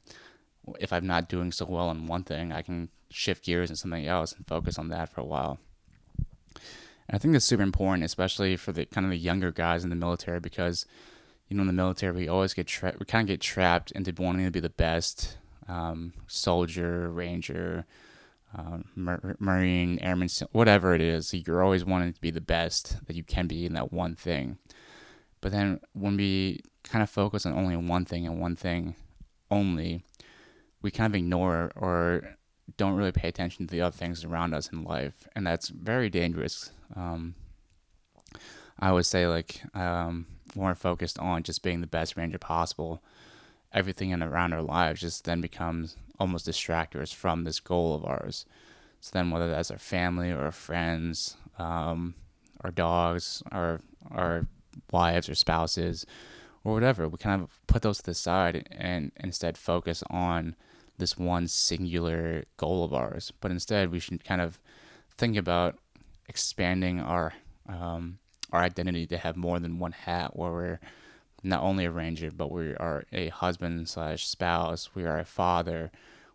if 0.78 0.92
I'm 0.92 1.06
not 1.06 1.28
doing 1.28 1.52
so 1.52 1.66
well 1.66 1.90
in 1.90 2.06
one 2.06 2.24
thing, 2.24 2.52
I 2.52 2.62
can 2.62 2.90
shift 3.10 3.44
gears 3.44 3.70
into 3.70 3.80
something 3.80 4.06
else 4.06 4.32
and 4.32 4.46
focus 4.46 4.78
on 4.78 4.88
that 4.88 5.12
for 5.12 5.20
a 5.20 5.24
while. 5.24 5.58
And 6.54 7.16
I 7.16 7.18
think 7.18 7.32
that's 7.32 7.44
super 7.44 7.62
important, 7.62 8.04
especially 8.04 8.56
for 8.56 8.70
the 8.70 8.86
kind 8.86 9.04
of 9.04 9.10
the 9.10 9.18
younger 9.18 9.50
guys 9.50 9.82
in 9.82 9.90
the 9.90 9.96
military, 9.96 10.38
because 10.38 10.86
you 11.48 11.56
know 11.56 11.62
in 11.62 11.66
the 11.66 11.72
military 11.72 12.14
we 12.14 12.28
always 12.28 12.54
get 12.54 12.68
tra- 12.68 12.94
we 12.98 13.06
kind 13.06 13.28
of 13.28 13.32
get 13.34 13.40
trapped 13.40 13.90
into 13.92 14.14
wanting 14.16 14.44
to 14.44 14.52
be 14.52 14.60
the 14.60 14.68
best 14.68 15.36
um, 15.70 16.12
soldier, 16.26 17.08
ranger, 17.10 17.86
uh, 18.56 18.78
mar- 18.96 19.36
marine, 19.38 19.98
airman, 20.00 20.28
whatever 20.52 20.94
it 20.94 21.00
is. 21.00 21.32
You're 21.32 21.62
always 21.62 21.84
wanting 21.84 22.12
to 22.12 22.20
be 22.20 22.30
the 22.30 22.40
best 22.40 23.06
that 23.06 23.14
you 23.14 23.22
can 23.22 23.46
be 23.46 23.64
in 23.64 23.74
that 23.74 23.92
one 23.92 24.16
thing. 24.16 24.58
But 25.40 25.52
then 25.52 25.80
when 25.92 26.16
we 26.16 26.60
kind 26.82 27.02
of 27.02 27.08
focus 27.08 27.46
on 27.46 27.52
only 27.52 27.76
one 27.76 28.04
thing 28.04 28.26
and 28.26 28.40
one 28.40 28.56
thing 28.56 28.96
only, 29.50 30.02
we 30.82 30.90
kind 30.90 31.12
of 31.12 31.16
ignore 31.16 31.70
or 31.76 32.36
don't 32.76 32.94
really 32.94 33.12
pay 33.12 33.28
attention 33.28 33.66
to 33.66 33.72
the 33.72 33.80
other 33.80 33.96
things 33.96 34.24
around 34.24 34.54
us 34.54 34.70
in 34.72 34.84
life, 34.84 35.28
and 35.34 35.46
that's 35.46 35.68
very 35.68 36.08
dangerous. 36.10 36.72
Um, 36.96 37.34
I 38.78 38.92
would 38.92 39.06
say 39.06 39.26
like 39.26 39.62
um, 39.74 40.26
more 40.54 40.74
focused 40.74 41.18
on 41.18 41.42
just 41.42 41.62
being 41.62 41.80
the 41.80 41.86
best 41.86 42.16
ranger 42.16 42.38
possible 42.38 43.02
everything 43.72 44.10
in 44.10 44.22
around 44.22 44.52
our 44.52 44.62
lives 44.62 45.00
just 45.00 45.24
then 45.24 45.40
becomes 45.40 45.96
almost 46.18 46.46
distractors 46.46 47.14
from 47.14 47.44
this 47.44 47.60
goal 47.60 47.94
of 47.94 48.04
ours. 48.04 48.44
So 49.00 49.10
then, 49.14 49.30
whether 49.30 49.50
that's 49.50 49.70
our 49.70 49.78
family 49.78 50.30
or 50.30 50.40
our 50.40 50.52
friends, 50.52 51.36
um, 51.58 52.14
our 52.62 52.70
dogs, 52.70 53.42
our 53.50 53.80
our 54.10 54.46
wives 54.92 55.28
or 55.28 55.34
spouses, 55.34 56.04
or 56.64 56.74
whatever, 56.74 57.08
we 57.08 57.16
kind 57.16 57.42
of 57.42 57.50
put 57.66 57.82
those 57.82 57.98
to 57.98 58.04
the 58.04 58.14
side 58.14 58.68
and 58.70 59.12
instead 59.16 59.56
focus 59.56 60.02
on 60.10 60.54
this 60.98 61.16
one 61.16 61.48
singular 61.48 62.44
goal 62.58 62.84
of 62.84 62.92
ours. 62.92 63.32
But 63.40 63.50
instead, 63.50 63.90
we 63.90 63.98
should 63.98 64.22
kind 64.22 64.40
of 64.40 64.60
think 65.16 65.36
about 65.36 65.78
expanding 66.28 67.00
our 67.00 67.32
um, 67.68 68.18
our 68.52 68.60
identity 68.60 69.06
to 69.06 69.16
have 69.16 69.36
more 69.36 69.58
than 69.58 69.78
one 69.78 69.92
hat, 69.92 70.36
where 70.36 70.50
we're 70.50 70.80
not 71.42 71.62
only 71.62 71.84
a 71.84 71.90
ranger, 71.90 72.30
but 72.30 72.50
we 72.50 72.74
are 72.76 73.04
a 73.12 73.28
husband 73.28 73.88
slash 73.88 74.26
spouse. 74.26 74.90
We 74.94 75.04
are 75.04 75.18
a 75.18 75.24
father. 75.24 75.90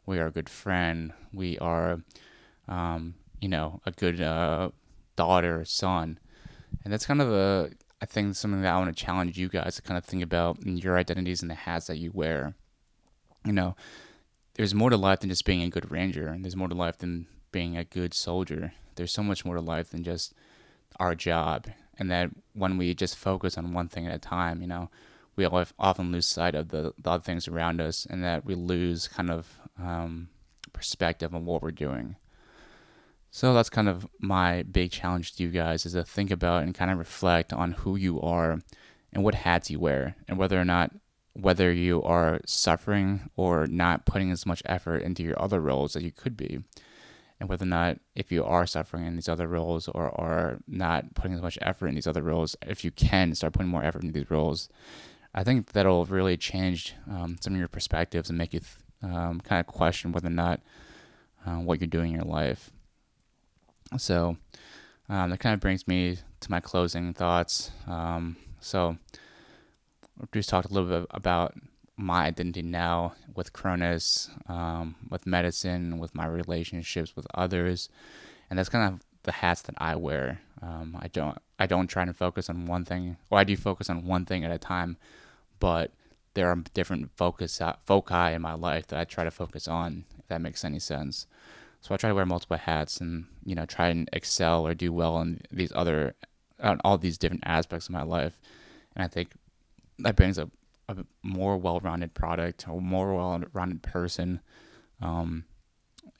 We 0.05 0.19
are 0.19 0.27
a 0.27 0.31
good 0.31 0.49
friend. 0.49 1.13
We 1.33 1.57
are, 1.59 2.01
um, 2.67 3.15
you 3.39 3.49
know, 3.49 3.81
a 3.85 3.91
good 3.91 4.21
uh, 4.21 4.69
daughter, 5.15 5.65
son, 5.65 6.19
and 6.83 6.93
that's 6.93 7.05
kind 7.05 7.21
of 7.21 7.31
a 7.31 7.71
I 8.01 8.05
think 8.05 8.35
something 8.35 8.61
that 8.61 8.73
I 8.73 8.77
want 8.77 8.95
to 8.95 9.03
challenge 9.03 9.37
you 9.37 9.49
guys 9.49 9.77
to 9.77 9.81
kind 9.81 9.97
of 9.97 10.05
think 10.05 10.21
about 10.21 10.59
in 10.63 10.77
your 10.77 10.97
identities 10.97 11.41
and 11.41 11.49
the 11.49 11.55
hats 11.55 11.87
that 11.87 11.97
you 11.97 12.11
wear. 12.13 12.55
You 13.45 13.53
know, 13.53 13.75
there's 14.55 14.75
more 14.75 14.89
to 14.89 14.97
life 14.97 15.21
than 15.21 15.29
just 15.29 15.45
being 15.45 15.63
a 15.63 15.69
good 15.69 15.91
ranger, 15.91 16.27
and 16.27 16.43
there's 16.43 16.55
more 16.55 16.67
to 16.67 16.75
life 16.75 16.97
than 16.97 17.27
being 17.51 17.77
a 17.77 17.83
good 17.83 18.13
soldier. 18.13 18.73
There's 18.95 19.13
so 19.13 19.23
much 19.23 19.45
more 19.45 19.55
to 19.55 19.61
life 19.61 19.89
than 19.89 20.03
just 20.03 20.33
our 20.99 21.15
job 21.15 21.67
and 21.97 22.11
that 22.11 22.29
when 22.53 22.77
we 22.77 22.93
just 22.93 23.15
focus 23.17 23.57
on 23.57 23.73
one 23.73 23.87
thing 23.87 24.07
at 24.07 24.15
a 24.15 24.19
time, 24.19 24.61
you 24.61 24.67
know, 24.67 24.89
we 25.35 25.45
often 25.45 26.11
lose 26.11 26.25
sight 26.25 26.55
of 26.55 26.69
the, 26.69 26.93
the 26.97 27.09
other 27.11 27.23
things 27.23 27.47
around 27.47 27.81
us, 27.81 28.05
and 28.09 28.23
that 28.23 28.45
we 28.45 28.55
lose 28.55 29.07
kind 29.07 29.29
of 29.29 29.59
um, 29.77 30.29
perspective 30.73 31.35
on 31.35 31.45
what 31.45 31.61
we're 31.61 31.71
doing. 31.71 32.15
So 33.31 33.53
that's 33.53 33.69
kind 33.69 33.89
of 33.89 34.07
my 34.19 34.63
big 34.63 34.91
challenge 34.91 35.35
to 35.35 35.43
you 35.43 35.49
guys 35.49 35.85
is 35.85 35.91
to 35.91 36.03
think 36.03 36.31
about 36.31 36.63
and 36.63 36.73
kind 36.73 36.89
of 36.89 36.97
reflect 36.97 37.51
on 37.51 37.73
who 37.73 37.97
you 37.97 38.21
are 38.21 38.61
and 39.11 39.23
what 39.23 39.35
hats 39.35 39.69
you 39.69 39.79
wear, 39.79 40.15
and 40.27 40.37
whether 40.37 40.59
or 40.59 40.65
not 40.65 40.91
whether 41.33 41.69
you 41.69 42.01
are 42.03 42.39
suffering 42.45 43.29
or 43.35 43.67
not 43.67 44.05
putting 44.05 44.31
as 44.31 44.45
much 44.45 44.63
effort 44.65 45.01
into 45.01 45.21
your 45.21 45.41
other 45.41 45.59
roles 45.59 45.97
as 45.97 46.03
you 46.03 46.11
could 46.11 46.37
be 46.37 46.61
and 47.39 47.49
whether 47.49 47.63
or 47.63 47.67
not 47.67 47.99
if 48.15 48.31
you 48.31 48.43
are 48.43 48.65
suffering 48.65 49.05
in 49.05 49.15
these 49.15 49.29
other 49.29 49.47
roles 49.47 49.87
or 49.89 50.09
are 50.19 50.59
not 50.67 51.13
putting 51.15 51.33
as 51.33 51.41
much 51.41 51.57
effort 51.61 51.87
in 51.87 51.95
these 51.95 52.07
other 52.07 52.21
roles, 52.21 52.55
if 52.61 52.83
you 52.85 52.91
can 52.91 53.35
start 53.35 53.53
putting 53.53 53.69
more 53.69 53.83
effort 53.83 54.03
into 54.03 54.13
these 54.13 54.31
roles, 54.31 54.69
I 55.33 55.43
think 55.43 55.73
that'll 55.73 56.05
really 56.05 56.37
change 56.37 56.95
um, 57.09 57.37
some 57.41 57.53
of 57.53 57.59
your 57.59 57.67
perspectives 57.67 58.29
and 58.29 58.37
make 58.37 58.53
you 58.53 58.61
th- 58.61 59.13
um, 59.13 59.41
kind 59.41 59.59
of 59.59 59.67
question 59.67 60.11
whether 60.13 60.27
or 60.27 60.31
not 60.31 60.61
uh, 61.45 61.57
what 61.57 61.79
you're 61.79 61.87
doing 61.87 62.13
in 62.13 62.15
your 62.15 62.23
life. 62.23 62.71
So 63.97 64.37
um, 65.09 65.29
that 65.29 65.39
kind 65.39 65.53
of 65.53 65.59
brings 65.59 65.87
me 65.87 66.17
to 66.39 66.51
my 66.51 66.59
closing 66.59 67.13
thoughts. 67.13 67.71
Um, 67.85 68.37
so 68.61 68.97
we 70.19 70.27
just 70.33 70.49
talked 70.49 70.69
a 70.69 70.73
little 70.73 71.01
bit 71.01 71.07
about 71.11 71.53
my 71.97 72.25
identity 72.25 72.61
now 72.61 73.13
with 73.35 73.53
Cronus, 73.53 74.29
um, 74.47 74.95
with 75.09 75.25
medicine, 75.25 75.97
with 75.97 76.13
my 76.13 76.25
relationships 76.25 77.15
with 77.15 77.27
others, 77.33 77.89
and 78.49 78.59
that's 78.59 78.69
kind 78.69 78.93
of 78.93 79.01
the 79.23 79.31
hats 79.31 79.61
that 79.63 79.75
I 79.77 79.95
wear. 79.95 80.41
Um, 80.61 80.97
I 80.99 81.07
don't 81.07 81.37
I 81.59 81.65
don't 81.67 81.87
try 81.87 82.05
to 82.05 82.13
focus 82.13 82.49
on 82.49 82.65
one 82.65 82.85
thing, 82.85 83.17
or 83.29 83.39
I 83.39 83.43
do 83.43 83.55
focus 83.55 83.89
on 83.89 84.05
one 84.05 84.25
thing 84.25 84.43
at 84.43 84.51
a 84.51 84.57
time, 84.57 84.97
but 85.59 85.91
there 86.33 86.49
are 86.49 86.57
different 86.73 87.11
focus 87.15 87.61
uh, 87.61 87.75
foci 87.85 88.33
in 88.33 88.41
my 88.41 88.53
life 88.53 88.87
that 88.87 88.99
I 88.99 89.05
try 89.05 89.23
to 89.23 89.31
focus 89.31 89.67
on. 89.67 90.05
If 90.19 90.27
that 90.27 90.41
makes 90.41 90.65
any 90.65 90.79
sense. 90.79 91.27
So 91.81 91.93
I 91.93 91.97
try 91.97 92.09
to 92.09 92.15
wear 92.15 92.25
multiple 92.25 92.57
hats 92.57 92.99
and 92.99 93.25
you 93.45 93.55
know 93.55 93.65
try 93.65 93.87
and 93.89 94.09
excel 94.11 94.65
or 94.65 94.73
do 94.73 94.91
well 94.91 95.19
in 95.21 95.41
these 95.51 95.71
other, 95.75 96.15
on 96.59 96.81
all 96.83 96.97
these 96.97 97.17
different 97.17 97.43
aspects 97.45 97.87
of 97.87 97.93
my 97.93 98.03
life, 98.03 98.39
and 98.95 99.03
I 99.03 99.07
think 99.07 99.29
that 99.99 100.15
brings 100.15 100.37
up 100.37 100.49
a 100.87 101.05
more 101.23 101.57
well-rounded 101.57 102.13
product, 102.13 102.65
a 102.67 102.71
more 102.71 103.13
well-rounded 103.13 103.81
person, 103.81 104.41
um, 105.01 105.45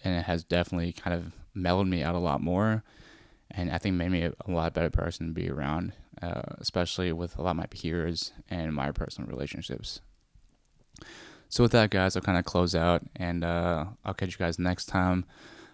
and 0.04 0.16
it 0.16 0.24
has 0.24 0.44
definitely 0.44 0.92
kind 0.92 1.16
of 1.16 1.34
mellowed 1.54 1.88
me 1.88 2.04
out 2.04 2.16
a 2.16 2.20
lot 2.20 2.42
more, 2.42 2.84
and 3.52 3.72
I 3.72 3.78
think 3.78 3.96
made 3.96 4.12
me 4.12 4.24
a, 4.24 4.52
lot 4.52 4.74
better 4.74 4.90
person 4.90 5.28
to 5.28 5.34
be 5.34 5.50
around, 5.50 5.94
uh, 6.22 6.42
especially 6.58 7.12
with 7.12 7.38
a 7.38 7.42
lot 7.42 7.52
of 7.52 7.58
my 7.58 7.68
peers 7.68 8.34
and 8.50 8.74
my 8.74 8.92
personal 8.92 9.30
relationships. 9.30 10.02
So 11.50 11.64
with 11.64 11.72
that, 11.74 11.92
guys, 11.92 12.16
I'll 12.16 12.22
kind 12.22 12.38
of 12.38 12.46
close 12.46 12.76
out, 12.76 13.04
and 13.16 13.44
uh, 13.44 13.86
I'll 14.04 14.14
catch 14.14 14.32
you 14.32 14.38
guys 14.38 14.60
next 14.60 14.86
time. 14.86 15.26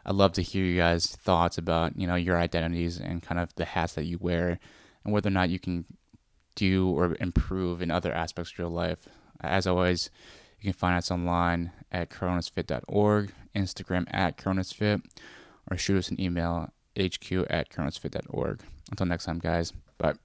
I'd 0.06 0.16
love 0.16 0.34
to 0.34 0.42
hear 0.42 0.66
you 0.66 0.78
guys' 0.78 1.08
thoughts 1.08 1.58
about 1.58 1.98
you 1.98 2.08
know 2.08 2.16
your 2.16 2.38
identities 2.38 3.00
and 3.00 3.22
kind 3.22 3.40
of 3.40 3.54
the 3.56 3.66
hats 3.66 3.94
that 3.94 4.06
you 4.06 4.18
wear, 4.20 4.60
and 5.04 5.14
whether 5.14 5.30
or 5.30 5.32
not 5.32 5.50
you 5.50 5.60
can 5.60 5.86
do 6.56 6.90
or 6.90 7.16
improve 7.20 7.82
in 7.82 7.92
other 7.92 8.12
aspects 8.12 8.52
of 8.52 8.58
your 8.58 8.68
life. 8.68 9.08
As 9.42 9.66
always, 9.66 10.10
you 10.60 10.72
can 10.72 10.78
find 10.78 10.96
us 10.96 11.10
online 11.12 11.72
at 11.92 12.10
cronusfit.org, 12.10 13.32
Instagram 13.56 14.06
at 14.12 14.38
cronusfit, 14.38 15.04
or 15.70 15.78
shoot 15.78 15.98
us 15.98 16.10
an 16.10 16.22
email 16.22 16.72
hq 16.96 17.32
at 17.50 17.70
cronusfit.org. 17.70 18.62
Until 18.90 19.06
next 19.06 19.26
time, 19.26 19.40
guys. 19.40 19.74
Bye. 19.98 20.16